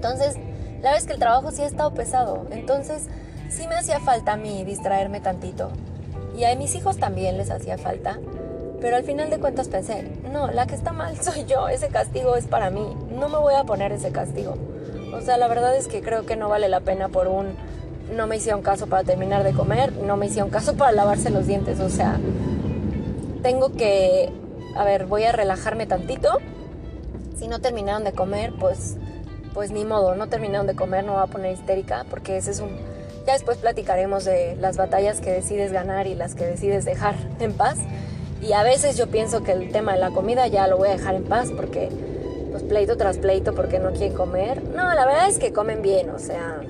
Entonces, 0.05 0.35
la 0.83 0.91
verdad 0.91 0.97
es 0.97 1.07
que 1.07 1.13
el 1.13 1.19
trabajo 1.19 1.51
sí 1.51 1.63
ha 1.63 1.65
estado 1.65 1.91
pesado. 1.95 2.45
Entonces, 2.51 3.07
sí 3.49 3.67
me 3.67 3.73
hacía 3.73 3.99
falta 3.99 4.33
a 4.33 4.37
mí 4.37 4.63
distraerme 4.63 5.19
tantito. 5.19 5.71
Y 6.37 6.43
a 6.43 6.55
mis 6.55 6.75
hijos 6.75 6.97
también 6.97 7.39
les 7.39 7.49
hacía 7.49 7.79
falta. 7.79 8.19
Pero 8.81 8.97
al 8.97 9.03
final 9.03 9.31
de 9.31 9.39
cuentas 9.39 9.67
pensé, 9.67 10.11
no, 10.31 10.51
la 10.51 10.67
que 10.67 10.75
está 10.75 10.91
mal 10.91 11.17
soy 11.21 11.45
yo, 11.45 11.69
ese 11.69 11.87
castigo 11.87 12.35
es 12.35 12.45
para 12.45 12.69
mí, 12.69 12.95
no 13.17 13.29
me 13.29 13.37
voy 13.39 13.55
a 13.55 13.63
poner 13.63 13.91
ese 13.93 14.11
castigo. 14.11 14.57
O 15.11 15.21
sea, 15.21 15.37
la 15.37 15.47
verdad 15.47 15.75
es 15.75 15.87
que 15.87 16.03
creo 16.03 16.27
que 16.27 16.35
no 16.35 16.49
vale 16.49 16.69
la 16.69 16.81
pena 16.81 17.09
por 17.09 17.27
un, 17.27 17.55
no 18.15 18.27
me 18.27 18.35
hicieron 18.35 18.61
caso 18.61 18.85
para 18.85 19.03
terminar 19.03 19.43
de 19.43 19.53
comer, 19.53 19.91
no 19.93 20.17
me 20.17 20.27
hicieron 20.27 20.51
caso 20.51 20.75
para 20.75 20.91
lavarse 20.91 21.31
los 21.31 21.47
dientes, 21.47 21.79
o 21.79 21.89
sea, 21.89 22.19
tengo 23.41 23.71
que, 23.71 24.31
a 24.75 24.83
ver, 24.83 25.07
voy 25.07 25.23
a 25.23 25.31
relajarme 25.31 25.87
tantito. 25.87 26.37
Si 27.37 27.47
no 27.47 27.59
terminaron 27.59 28.03
de 28.03 28.13
comer, 28.13 28.53
pues 28.59 28.97
pues 29.55 29.71
ni 29.71 29.85
modo, 29.85 30.15
no 30.15 30.27
terminaron 30.27 30.67
de 30.67 30.75
comer, 30.75 31.05
no 31.05 31.13
va 31.13 31.23
a 31.23 31.27
poner 31.27 31.53
histérica, 31.53 32.05
porque 32.09 32.35
ese 32.35 32.51
es 32.51 32.59
un... 32.59 32.69
Ya 33.25 33.33
después 33.33 33.57
platicaremos 33.57 34.25
de 34.25 34.57
las 34.59 34.75
batallas 34.75 35.21
que 35.21 35.31
decides 35.31 35.71
ganar 35.71 36.07
y 36.07 36.13
las 36.13 36.35
que 36.35 36.45
decides 36.45 36.83
dejar 36.83 37.15
en 37.39 37.53
paz. 37.53 37.77
Y 38.41 38.51
a 38.51 38.63
veces 38.63 38.97
yo 38.97 39.07
pienso 39.07 39.43
que 39.43 39.53
el 39.53 39.71
tema 39.71 39.93
de 39.93 39.99
la 39.99 40.11
comida 40.11 40.45
ya 40.47 40.67
lo 40.67 40.77
voy 40.77 40.89
a 40.89 40.91
dejar 40.91 41.15
en 41.15 41.23
paz 41.23 41.51
porque 41.55 41.89
pues 42.51 42.63
pleito 42.63 42.97
tras 42.97 43.17
pleito 43.17 43.55
porque 43.55 43.79
no 43.79 43.91
quieren 43.91 44.13
comer. 44.13 44.61
No, 44.61 44.93
la 44.93 45.05
verdad 45.05 45.29
es 45.29 45.39
que 45.39 45.53
comen 45.53 45.81
bien, 45.81 46.09
o 46.09 46.19
sea, 46.19 46.61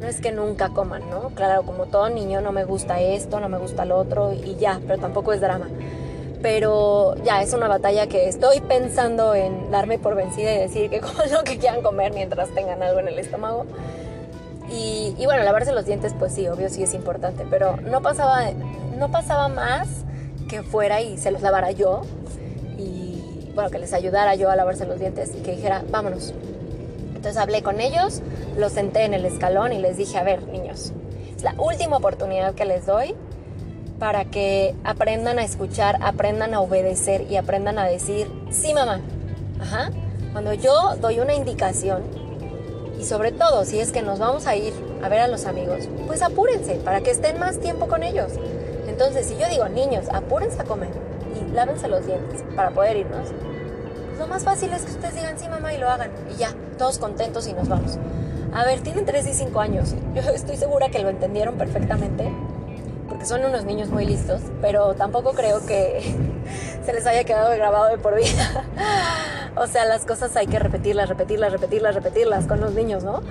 no 0.00 0.06
es 0.06 0.20
que 0.20 0.32
nunca 0.32 0.70
coman, 0.70 1.08
¿no? 1.10 1.28
Claro, 1.34 1.64
como 1.64 1.84
todo 1.84 2.08
niño 2.08 2.40
no 2.40 2.50
me 2.50 2.64
gusta 2.64 2.98
esto, 2.98 3.40
no 3.40 3.50
me 3.50 3.58
gusta 3.58 3.84
lo 3.84 3.98
otro 3.98 4.32
y 4.32 4.56
ya, 4.56 4.80
pero 4.86 4.98
tampoco 4.98 5.34
es 5.34 5.42
drama. 5.42 5.68
Pero 6.46 7.16
ya 7.24 7.42
es 7.42 7.52
una 7.54 7.66
batalla 7.66 8.06
que 8.06 8.28
estoy 8.28 8.60
pensando 8.60 9.34
en 9.34 9.72
darme 9.72 9.98
por 9.98 10.14
vencida 10.14 10.54
y 10.54 10.58
decir 10.58 10.88
que 10.88 11.00
coman 11.00 11.32
lo 11.32 11.42
que 11.42 11.58
quieran 11.58 11.82
comer 11.82 12.12
mientras 12.12 12.50
tengan 12.50 12.84
algo 12.84 13.00
en 13.00 13.08
el 13.08 13.18
estómago. 13.18 13.66
Y, 14.70 15.16
y, 15.18 15.26
bueno, 15.26 15.42
lavarse 15.42 15.72
los 15.72 15.86
dientes, 15.86 16.14
pues 16.16 16.32
sí, 16.32 16.46
obvio 16.46 16.68
sí 16.68 16.84
es 16.84 16.94
importante, 16.94 17.44
pero 17.50 17.78
no 17.78 18.00
pasaba, 18.00 18.52
no 18.96 19.10
pasaba 19.10 19.48
más 19.48 19.88
que 20.48 20.62
fuera 20.62 21.00
y 21.00 21.18
se 21.18 21.32
los 21.32 21.42
lavara 21.42 21.72
yo 21.72 22.02
y 22.78 23.50
bueno, 23.56 23.68
que 23.70 23.80
les 23.80 23.92
ayudara 23.92 24.36
yo 24.36 24.48
a 24.48 24.54
lavarse 24.54 24.86
los 24.86 25.00
dientes 25.00 25.32
y 25.34 25.40
que 25.40 25.50
dijera, 25.50 25.82
vámonos. 25.90 26.32
Entonces 27.08 27.38
hablé 27.38 27.64
con 27.64 27.80
ellos, 27.80 28.22
los 28.56 28.70
senté 28.70 29.02
en 29.02 29.14
el 29.14 29.24
escalón 29.24 29.72
y 29.72 29.80
les 29.80 29.96
dije, 29.96 30.16
a 30.16 30.22
ver, 30.22 30.46
niños, 30.46 30.92
es 31.36 31.42
la 31.42 31.56
última 31.58 31.96
oportunidad 31.96 32.54
que 32.54 32.66
les 32.66 32.86
doy 32.86 33.16
para 33.98 34.26
que 34.26 34.74
aprendan 34.84 35.38
a 35.38 35.44
escuchar, 35.44 35.98
aprendan 36.02 36.54
a 36.54 36.60
obedecer 36.60 37.26
y 37.30 37.36
aprendan 37.36 37.78
a 37.78 37.86
decir, 37.86 38.30
sí, 38.50 38.74
mamá. 38.74 39.00
Ajá. 39.60 39.90
Cuando 40.32 40.52
yo 40.52 40.96
doy 40.96 41.20
una 41.20 41.34
indicación, 41.34 42.02
y 42.98 43.04
sobre 43.04 43.32
todo 43.32 43.64
si 43.64 43.78
es 43.78 43.92
que 43.92 44.02
nos 44.02 44.18
vamos 44.18 44.46
a 44.46 44.56
ir 44.56 44.72
a 45.02 45.08
ver 45.08 45.20
a 45.20 45.28
los 45.28 45.44
amigos, 45.44 45.88
pues 46.06 46.22
apúrense 46.22 46.76
para 46.76 47.00
que 47.00 47.10
estén 47.10 47.38
más 47.38 47.58
tiempo 47.58 47.88
con 47.88 48.02
ellos. 48.02 48.32
Entonces, 48.86 49.26
si 49.26 49.36
yo 49.36 49.48
digo, 49.48 49.68
niños, 49.68 50.06
apúrense 50.12 50.60
a 50.60 50.64
comer 50.64 50.90
y 51.34 51.52
lávense 51.52 51.88
los 51.88 52.06
dientes 52.06 52.42
para 52.54 52.70
poder 52.70 52.96
irnos, 52.96 53.28
pues 54.08 54.18
lo 54.18 54.26
más 54.26 54.44
fácil 54.44 54.72
es 54.72 54.82
que 54.82 54.92
ustedes 54.92 55.14
digan, 55.14 55.38
sí, 55.38 55.48
mamá, 55.48 55.74
y 55.74 55.78
lo 55.78 55.90
hagan. 55.90 56.10
Y 56.34 56.38
ya, 56.38 56.54
todos 56.78 56.98
contentos 56.98 57.46
y 57.46 57.52
nos 57.52 57.68
vamos. 57.68 57.98
A 58.54 58.64
ver, 58.64 58.80
tienen 58.80 59.04
3 59.04 59.26
y 59.26 59.34
5 59.34 59.60
años. 59.60 59.94
Yo 60.14 60.22
estoy 60.32 60.56
segura 60.56 60.88
que 60.88 61.00
lo 61.00 61.10
entendieron 61.10 61.56
perfectamente, 61.56 62.32
porque 63.16 63.24
son 63.30 63.46
unos 63.46 63.64
niños 63.64 63.88
muy 63.88 64.04
listos, 64.04 64.42
pero 64.60 64.92
tampoco 64.92 65.32
creo 65.32 65.64
que 65.64 66.14
se 66.84 66.92
les 66.92 67.06
haya 67.06 67.24
quedado 67.24 67.50
grabado 67.56 67.88
de 67.88 67.96
por 67.96 68.14
vida. 68.14 68.62
o 69.56 69.66
sea, 69.66 69.86
las 69.86 70.04
cosas 70.04 70.36
hay 70.36 70.46
que 70.46 70.58
repetirlas, 70.58 71.08
repetirlas, 71.08 71.50
repetirlas, 71.50 71.94
repetirlas 71.94 72.46
con 72.46 72.60
los 72.60 72.74
niños, 72.74 73.04
¿no? 73.04 73.22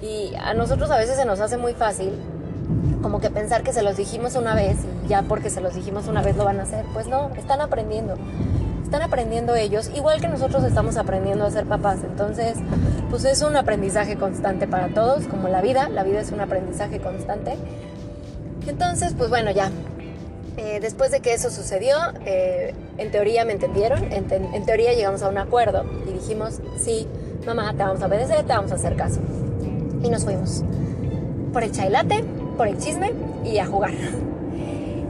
Y 0.00 0.32
a 0.40 0.54
nosotros 0.54 0.90
a 0.90 0.96
veces 0.96 1.16
se 1.16 1.26
nos 1.26 1.40
hace 1.40 1.58
muy 1.58 1.74
fácil 1.74 2.14
como 3.02 3.20
que 3.20 3.28
pensar 3.28 3.62
que 3.62 3.74
se 3.74 3.82
los 3.82 3.98
dijimos 3.98 4.34
una 4.34 4.54
vez 4.54 4.78
y 5.04 5.08
ya 5.08 5.20
porque 5.20 5.50
se 5.50 5.60
los 5.60 5.74
dijimos 5.74 6.08
una 6.08 6.22
vez 6.22 6.34
lo 6.34 6.46
van 6.46 6.60
a 6.60 6.62
hacer. 6.62 6.86
Pues 6.94 7.06
no, 7.06 7.30
están 7.36 7.60
aprendiendo. 7.60 8.14
Están 8.82 9.02
aprendiendo 9.02 9.54
ellos, 9.56 9.90
igual 9.94 10.22
que 10.22 10.28
nosotros 10.28 10.64
estamos 10.64 10.96
aprendiendo 10.96 11.44
a 11.44 11.50
ser 11.50 11.66
papás. 11.66 11.98
Entonces, 12.02 12.56
pues 13.10 13.26
es 13.26 13.42
un 13.42 13.56
aprendizaje 13.56 14.16
constante 14.16 14.66
para 14.66 14.88
todos, 14.88 15.26
como 15.26 15.48
la 15.48 15.60
vida. 15.60 15.90
La 15.90 16.02
vida 16.02 16.20
es 16.20 16.32
un 16.32 16.40
aprendizaje 16.40 16.98
constante. 16.98 17.58
Entonces, 18.68 19.14
pues 19.16 19.30
bueno, 19.30 19.50
ya. 19.50 19.70
Eh, 20.56 20.78
después 20.80 21.10
de 21.10 21.20
que 21.20 21.34
eso 21.34 21.50
sucedió, 21.50 21.96
eh, 22.26 22.74
en 22.98 23.10
teoría 23.10 23.44
me 23.44 23.52
entendieron, 23.52 24.12
en, 24.12 24.30
en 24.30 24.66
teoría 24.66 24.92
llegamos 24.92 25.22
a 25.22 25.28
un 25.28 25.38
acuerdo 25.38 25.84
y 26.08 26.12
dijimos, 26.12 26.60
sí, 26.76 27.06
mamá, 27.46 27.72
te 27.72 27.84
vamos 27.84 28.02
a 28.02 28.06
obedecer, 28.06 28.44
te 28.44 28.52
vamos 28.52 28.72
a 28.72 28.74
hacer 28.74 28.96
caso. 28.96 29.20
Y 30.02 30.10
nos 30.10 30.24
fuimos 30.24 30.64
por 31.52 31.62
el 31.62 31.72
chailate 31.72 32.24
por 32.58 32.66
el 32.66 32.76
chisme 32.78 33.12
y 33.44 33.58
a 33.58 33.66
jugar. 33.66 33.92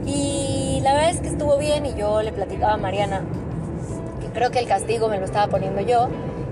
Y 0.05 0.79
la 0.83 0.93
verdad 0.93 1.09
es 1.09 1.19
que 1.19 1.27
estuvo 1.27 1.57
bien 1.57 1.85
y 1.85 1.95
yo 1.95 2.21
le 2.21 2.31
platicaba 2.31 2.73
a 2.73 2.77
Mariana 2.77 3.21
que 4.21 4.27
creo 4.27 4.51
que 4.51 4.59
el 4.59 4.67
castigo 4.67 5.09
me 5.09 5.19
lo 5.19 5.25
estaba 5.25 5.47
poniendo 5.47 5.81
yo 5.81 6.07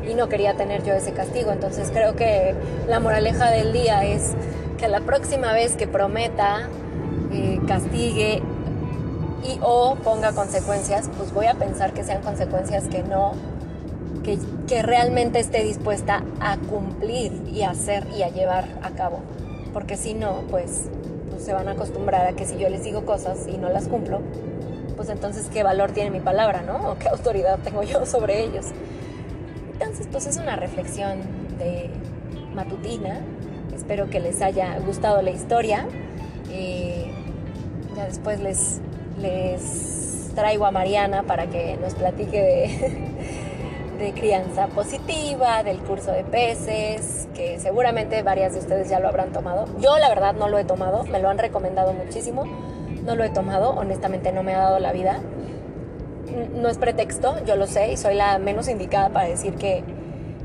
y 0.07 0.13
no 0.15 0.27
quería 0.27 0.55
tener 0.55 0.83
yo 0.83 0.93
ese 0.93 1.13
castigo. 1.13 1.51
Entonces 1.51 1.89
creo 1.91 2.15
que 2.15 2.55
la 2.87 2.99
moraleja 2.99 3.49
del 3.51 3.73
día 3.73 4.03
es 4.03 4.33
que 4.77 4.87
la 4.87 5.01
próxima 5.01 5.53
vez 5.53 5.75
que 5.75 5.87
prometa, 5.87 6.67
eh, 7.31 7.59
castigue 7.67 8.41
y 9.43 9.59
o 9.61 9.95
ponga 10.03 10.33
consecuencias, 10.33 11.09
pues 11.17 11.33
voy 11.33 11.45
a 11.45 11.53
pensar 11.53 11.93
que 11.93 12.03
sean 12.03 12.21
consecuencias 12.21 12.85
que 12.85 13.03
no, 13.03 13.33
que, 14.23 14.37
que 14.67 14.81
realmente 14.81 15.39
esté 15.39 15.63
dispuesta 15.63 16.23
a 16.39 16.57
cumplir 16.57 17.43
y 17.51 17.63
a 17.63 17.71
hacer 17.71 18.05
y 18.17 18.23
a 18.23 18.29
llevar 18.29 18.67
a 18.81 18.91
cabo 18.91 19.21
porque 19.77 19.95
si 19.95 20.15
no, 20.15 20.41
pues, 20.49 20.89
pues, 21.29 21.43
se 21.43 21.53
van 21.53 21.67
a 21.67 21.73
acostumbrar 21.73 22.25
a 22.25 22.33
que 22.33 22.47
si 22.47 22.57
yo 22.57 22.67
les 22.67 22.83
digo 22.83 23.05
cosas 23.05 23.47
y 23.47 23.57
no 23.57 23.69
las 23.69 23.87
cumplo, 23.87 24.21
pues 24.95 25.07
entonces 25.09 25.49
qué 25.53 25.61
valor 25.61 25.91
tiene 25.91 26.09
mi 26.09 26.19
palabra, 26.19 26.63
¿no? 26.63 26.93
O 26.93 26.97
qué 26.97 27.09
autoridad 27.09 27.59
tengo 27.63 27.83
yo 27.83 28.03
sobre 28.07 28.43
ellos. 28.43 28.65
Entonces, 29.73 30.07
pues 30.11 30.25
es 30.25 30.37
una 30.37 30.55
reflexión 30.55 31.19
de 31.59 31.91
matutina. 32.55 33.19
Espero 33.75 34.09
que 34.09 34.19
les 34.19 34.41
haya 34.41 34.79
gustado 34.79 35.21
la 35.21 35.29
historia. 35.29 35.85
Eh, 36.49 37.13
después 38.05 38.39
les, 38.39 38.79
les 39.19 40.31
traigo 40.35 40.65
a 40.65 40.71
Mariana 40.71 41.23
para 41.23 41.47
que 41.47 41.77
nos 41.77 41.95
platique 41.95 42.41
de, 42.41 43.07
de 43.97 44.13
crianza 44.13 44.67
positiva, 44.67 45.63
del 45.63 45.79
curso 45.79 46.11
de 46.11 46.23
peces, 46.23 47.27
que 47.33 47.59
seguramente 47.59 48.21
varias 48.23 48.53
de 48.53 48.59
ustedes 48.59 48.89
ya 48.89 48.99
lo 48.99 49.07
habrán 49.07 49.31
tomado. 49.31 49.65
Yo 49.79 49.97
la 49.97 50.09
verdad 50.09 50.35
no 50.35 50.47
lo 50.47 50.57
he 50.57 50.63
tomado, 50.63 51.03
me 51.05 51.19
lo 51.19 51.29
han 51.29 51.37
recomendado 51.37 51.93
muchísimo, 51.93 52.45
no 53.03 53.15
lo 53.15 53.23
he 53.23 53.29
tomado, 53.29 53.71
honestamente 53.71 54.31
no 54.31 54.43
me 54.43 54.53
ha 54.53 54.59
dado 54.59 54.79
la 54.79 54.91
vida. 54.91 55.19
No 56.55 56.69
es 56.69 56.77
pretexto, 56.77 57.43
yo 57.45 57.55
lo 57.55 57.67
sé 57.67 57.91
y 57.91 57.97
soy 57.97 58.15
la 58.15 58.37
menos 58.37 58.67
indicada 58.67 59.09
para 59.09 59.27
decir 59.27 59.55
que, 59.55 59.83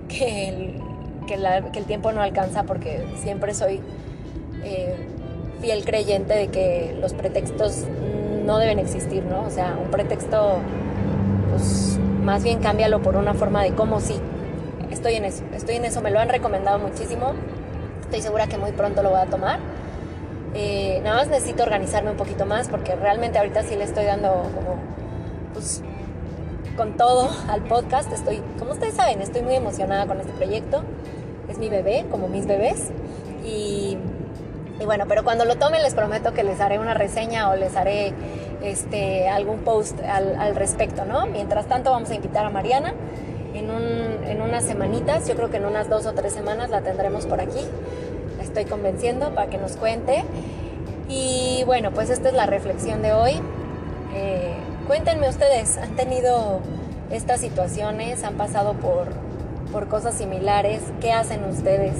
que, 0.09 0.49
el, 0.49 0.81
que, 1.27 1.79
el 1.79 1.85
tiempo 1.85 2.13
no 2.13 2.23
alcanza 2.23 2.63
porque 2.63 3.05
siempre 3.17 3.53
soy 3.53 3.81
eh, 4.65 5.09
fiel 5.63 5.85
creyente 5.85 6.35
de 6.35 6.49
que 6.49 6.95
los 7.01 7.15
pretextos 7.15 7.85
no 8.45 8.59
deben 8.59 8.81
existir, 8.81 9.23
¿no? 9.23 9.45
O 9.45 9.51
sea, 9.51 9.79
un 9.81 9.91
pretexto, 9.91 10.59
pues 11.51 11.99
más 12.23 12.43
bien 12.43 12.59
cámbialo 12.59 13.01
por 13.01 13.17
una 13.17 13.33
forma 13.33 13.63
de 13.63 13.73
cómo 13.73 14.01
sí. 14.01 14.17
Estoy 14.91 15.15
en 15.15 15.25
eso, 15.25 15.45
estoy 15.55 15.77
en 15.77 15.85
eso, 15.85 16.03
me 16.03 16.11
lo 16.11 16.19
han 16.19 16.29
recomendado 16.29 16.79
muchísimo. 16.81 17.33
Estoy 18.03 18.21
segura 18.23 18.49
que 18.49 18.59
muy 18.59 18.73
pronto 18.73 19.03
lo 19.03 19.11
voy 19.11 19.21
a 19.21 19.27
tomar. 19.27 19.61
Eh, 20.55 21.01
nada 21.03 21.17
más 21.17 21.29
necesito 21.29 21.63
organizarme 21.63 22.11
un 22.11 22.17
poquito 22.17 22.45
más 22.45 22.69
porque 22.69 22.95
realmente 22.97 23.39
ahorita 23.39 23.63
sí 23.63 23.77
le 23.77 23.85
estoy 23.85 24.05
dando 24.05 24.29
como, 24.55 24.77
pues, 25.55 25.81
con 26.77 26.97
todo 26.97 27.31
al 27.49 27.63
podcast. 27.63 28.13
Estoy, 28.13 28.43
como 28.59 28.73
ustedes 28.73 28.95
saben, 28.95 29.23
estoy 29.23 29.43
muy 29.43 29.55
emocionada 29.55 30.07
con 30.07 30.21
este 30.21 30.33
proyecto. 30.33 30.83
Es 31.49 31.59
mi 31.59 31.69
bebé, 31.69 32.05
como 32.11 32.29
mis 32.29 32.47
bebés. 32.47 32.91
Y, 33.45 33.82
y 34.83 34.85
bueno, 34.85 35.05
pero 35.07 35.23
cuando 35.23 35.45
lo 35.45 35.55
tome 35.59 35.81
les 35.81 35.95
prometo 35.95 36.35
que 36.35 36.43
les 36.43 36.61
haré 36.61 36.81
una 36.81 36.93
reseña 36.93 37.51
o 37.51 37.55
les 37.55 37.77
haré 37.77 38.13
este, 38.65 39.29
algún 39.29 39.61
post 39.61 39.97
al, 40.03 40.57
respecto, 40.57 41.05
¿no? 41.05 41.27
Mientras 41.27 41.67
tanto 41.67 41.93
vamos 41.93 42.11
a 42.11 42.17
invitar 42.17 42.45
a 42.45 42.51
Mariana 42.51 42.93
en, 43.55 43.71
en 43.71 44.43
unas 44.43 44.65
semanitas, 44.65 45.29
yo 45.29 45.37
creo 45.37 45.51
que 45.51 45.59
en 45.59 45.67
unas 45.67 45.89
dos 45.89 46.07
o 46.07 46.15
tres 46.15 46.33
semanas 46.33 46.71
la 46.71 46.81
tendremos 46.81 47.27
por 47.27 47.41
aquí. 47.41 47.61
La 48.39 48.43
estoy 48.43 48.65
convenciendo 48.65 49.33
para 49.37 49.49
que 49.49 49.57
nos 49.57 49.77
cuente. 49.77 50.25
Y 51.09 51.63
bueno, 51.65 51.93
pues 51.93 52.11
esta 52.11 52.31
es 52.31 52.35
la 52.35 52.47
reflexión 52.47 53.03
de 53.03 53.13
hoy. 53.13 53.35
Eh, 54.17 54.55
cuéntenme 54.89 55.29
ustedes, 55.29 55.79
¿han 55.79 55.95
tenido 55.95 56.59
estas 57.13 57.41
situaciones? 57.41 58.25
¿Han 58.25 58.35
pasado 58.35 58.73
por, 58.73 59.07
por 59.71 59.87
cosas 59.87 60.17
similares? 60.17 60.83
¿Qué 61.01 61.13
hacen 61.13 61.45
ustedes 61.45 61.95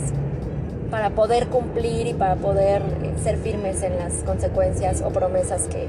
para 0.93 1.09
poder 1.09 1.47
cumplir 1.47 2.07
y 2.07 2.13
para 2.13 2.37
poder 2.37 2.83
eh, 2.83 3.15
ser 3.25 3.39
firmes 3.39 3.83
en 3.83 3.97
las 3.97 4.23
consecuencias 4.25 5.01
o 5.01 5.09
promesas 5.09 5.67
que, 5.67 5.89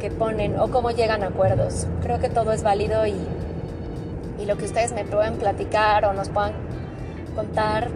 que 0.00 0.10
ponen 0.10 0.58
o 0.58 0.70
cómo 0.70 0.90
llegan 0.90 1.22
a 1.22 1.26
acuerdos. 1.26 1.86
Creo 2.02 2.18
que 2.18 2.30
todo 2.30 2.52
es 2.52 2.62
válido 2.62 3.06
y, 3.06 3.14
y 4.40 4.46
lo 4.46 4.56
que 4.56 4.64
ustedes 4.64 4.92
me 4.92 5.04
puedan 5.04 5.34
platicar 5.34 6.06
o 6.06 6.14
nos 6.14 6.30
puedan 6.30 6.54
contar, 7.36 7.90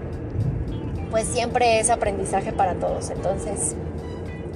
pues 1.11 1.25
siempre 1.25 1.81
es 1.81 1.89
aprendizaje 1.89 2.53
para 2.53 2.75
todos. 2.75 3.09
Entonces, 3.09 3.75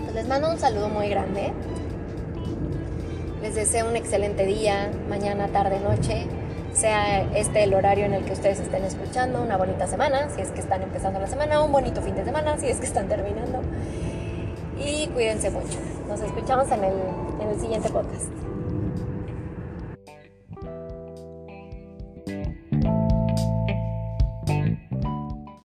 pues 0.03 0.15
les 0.15 0.29
mando 0.29 0.51
un 0.51 0.59
saludo 0.59 0.91
muy 0.91 1.09
grande. 1.09 1.55
Les 3.41 3.55
deseo 3.55 3.89
un 3.89 3.97
excelente 3.97 4.45
día, 4.45 4.91
mañana, 5.09 5.49
tarde, 5.49 5.81
noche, 5.81 6.27
sea 6.79 7.23
este 7.35 7.65
el 7.65 7.75
horario 7.75 8.07
en 8.07 8.15
el 8.15 8.25
que 8.25 8.33
ustedes 8.33 8.61
estén 8.61 8.85
escuchando, 8.85 9.43
una 9.43 9.57
bonita 9.57 9.87
semana, 9.87 10.29
si 10.35 10.41
es 10.41 10.51
que 10.51 10.61
están 10.61 10.83
empezando 10.83 11.19
la 11.19 11.27
semana, 11.27 11.61
un 11.63 11.73
bonito 11.73 12.01
fin 12.01 12.15
de 12.15 12.25
semana, 12.25 12.57
si 12.59 12.69
es 12.69 12.79
que 12.79 12.87
están 12.87 13.09
terminando. 13.09 13.61
Y 14.79 15.09
cuídense 15.09 15.51
mucho. 15.51 15.79
Nos 16.09 16.21
escuchamos 16.21 16.71
en 16.71 16.85
el, 16.85 16.95
en 17.41 17.49
el 17.49 17.61
siguiente 17.61 17.89
podcast. 17.89 18.48